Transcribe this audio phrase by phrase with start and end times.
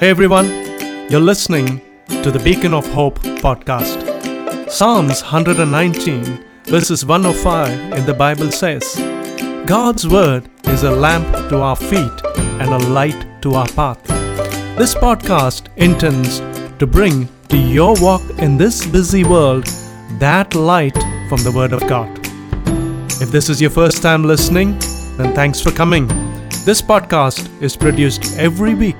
[0.00, 0.48] Hey everyone,
[1.08, 4.68] you're listening to the Beacon of Hope podcast.
[4.68, 8.96] Psalms 119, verses 105 in the Bible says,
[9.66, 14.02] God's word is a lamp to our feet and a light to our path.
[14.76, 16.40] This podcast intends
[16.80, 19.66] to bring to your walk in this busy world
[20.18, 20.98] that light
[21.28, 22.10] from the Word of God.
[23.22, 24.76] If this is your first time listening,
[25.16, 26.08] then thanks for coming.
[26.64, 28.96] This podcast is produced every week.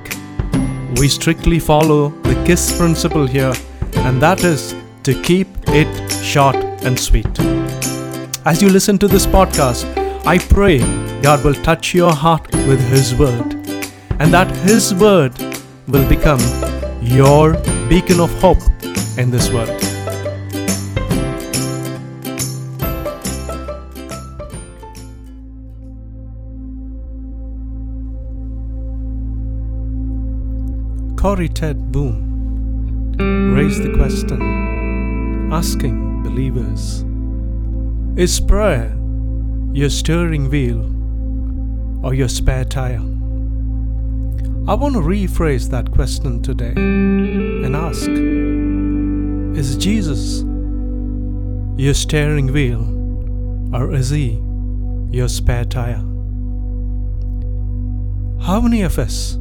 [0.97, 3.53] We strictly follow the KISS principle here,
[3.97, 4.73] and that is
[5.03, 7.39] to keep it short and sweet.
[8.45, 9.85] As you listen to this podcast,
[10.25, 10.79] I pray
[11.21, 13.55] God will touch your heart with His Word,
[14.19, 15.33] and that His Word
[15.87, 16.39] will become
[17.01, 17.53] your
[17.89, 18.63] beacon of hope
[19.17, 19.84] in this world.
[31.25, 33.15] Corrie Ten Boom
[33.55, 37.03] raised the question, asking believers
[38.15, 38.95] Is prayer
[39.73, 40.85] your steering wheel
[42.05, 43.01] or your spare tire?
[44.67, 48.07] I want to rephrase that question today and ask
[49.59, 50.43] Is Jesus
[51.75, 52.83] your steering wheel
[53.73, 54.39] or is he
[55.09, 56.03] your spare tire?
[58.45, 59.39] How many of us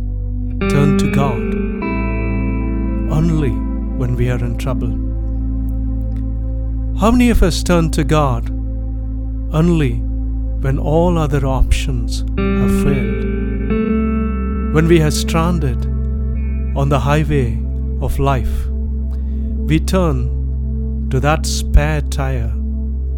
[0.71, 1.64] turn to God
[4.05, 4.91] when we are in trouble?
[7.01, 8.51] How many of us turn to God
[9.61, 9.95] only
[10.65, 13.25] when all other options have failed?
[14.75, 15.87] When we are stranded
[16.77, 17.59] on the highway
[18.03, 18.67] of life,
[19.71, 22.53] we turn to that spare tire,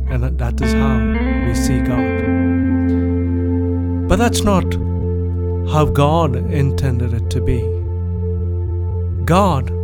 [0.08, 0.98] and that is how
[1.46, 2.16] we see God.
[4.08, 4.72] But that's not
[5.72, 7.60] how God intended it to be.
[9.24, 9.75] God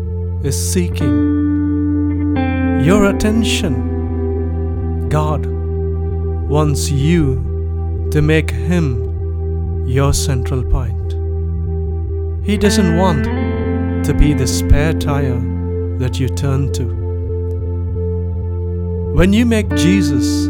[0.45, 2.37] is seeking
[2.83, 5.09] your attention.
[5.09, 11.13] God wants you to make Him your central point.
[12.45, 13.25] He doesn't want
[14.05, 15.39] to be the spare tire
[15.99, 16.87] that you turn to.
[19.15, 20.49] When you make Jesus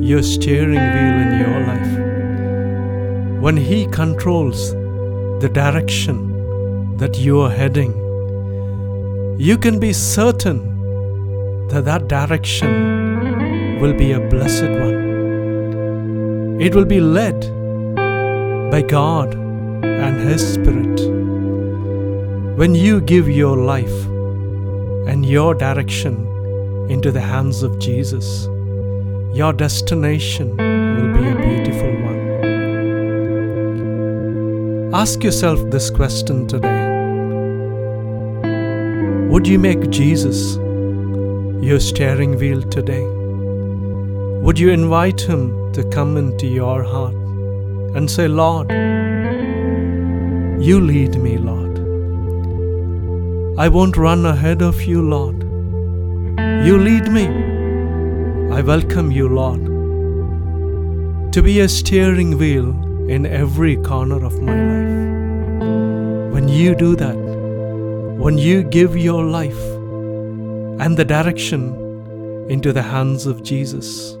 [0.00, 4.72] your steering wheel in your life, when He controls
[5.42, 8.07] the direction that you are heading,
[9.38, 10.58] you can be certain
[11.68, 16.60] that that direction will be a blessed one.
[16.60, 17.40] It will be led
[18.72, 20.98] by God and His Spirit.
[22.58, 24.06] When you give your life
[25.06, 26.16] and your direction
[26.90, 28.46] into the hands of Jesus,
[29.32, 32.18] your destination will be a beautiful one.
[34.92, 36.77] Ask yourself this question today
[39.38, 40.56] Would you make Jesus
[41.64, 43.06] your steering wheel today?
[44.42, 47.14] Would you invite Him to come into your heart
[47.94, 48.68] and say, Lord,
[50.60, 51.78] you lead me, Lord.
[53.60, 55.40] I won't run ahead of you, Lord.
[56.66, 57.28] You lead me.
[58.52, 59.62] I welcome you, Lord,
[61.32, 62.70] to be a steering wheel
[63.08, 66.32] in every corner of my life.
[66.32, 67.27] When you do that,
[68.18, 69.64] when you give your life
[70.80, 71.62] and the direction
[72.50, 74.16] into the hands of Jesus,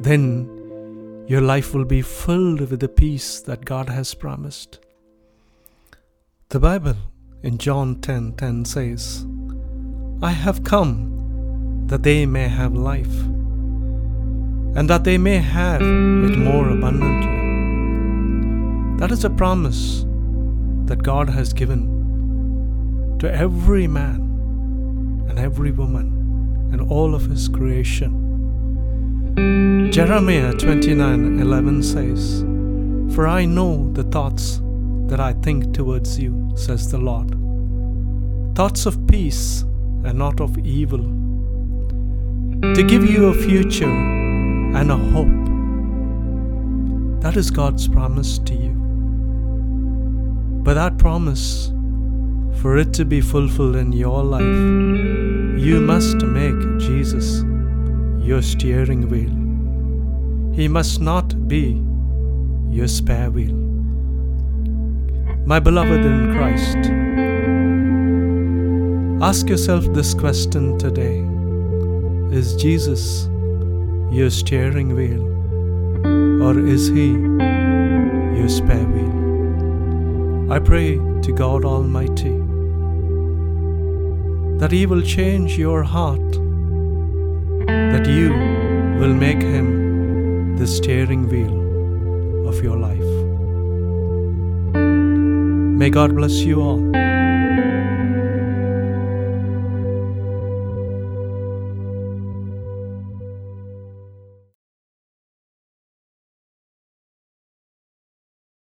[0.00, 4.80] then your life will be filled with the peace that God has promised.
[6.48, 6.96] The Bible
[7.44, 9.24] in John 10:10 10, 10 says,
[10.20, 13.16] I have come that they may have life,
[14.76, 17.38] and that they may have it more abundantly.
[18.98, 20.04] That is a promise
[20.86, 22.01] that God has given
[23.22, 24.20] to every man
[25.28, 26.06] and every woman
[26.72, 28.10] and all of his creation.
[29.92, 32.44] Jeremiah 29:11 says,
[33.14, 34.60] "For I know the thoughts
[35.06, 37.36] that I think towards you," says the Lord.
[38.56, 39.64] Thoughts of peace
[40.02, 41.04] and not of evil,
[42.74, 43.96] to give you a future
[44.80, 45.44] and a hope.
[47.20, 48.74] That is God's promise to you.
[50.64, 51.72] But that promise,
[52.60, 54.42] for it to be fulfilled in your life,
[55.58, 57.44] you must make Jesus
[58.18, 60.54] your steering wheel.
[60.54, 61.82] He must not be
[62.68, 63.54] your spare wheel.
[65.46, 66.90] My beloved in Christ,
[69.22, 71.18] ask yourself this question today
[72.36, 73.24] Is Jesus
[74.12, 75.22] your steering wheel,
[76.42, 77.12] or is He
[78.38, 80.52] your spare wheel?
[80.52, 82.41] I pray to God Almighty
[84.62, 86.32] that He will change your heart,
[87.66, 88.28] that you
[89.00, 93.12] will make Him the steering wheel of your life.
[95.80, 97.11] May God bless you all.